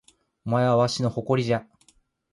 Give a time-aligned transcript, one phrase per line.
[0.47, 1.63] お前はわしの誇りじゃ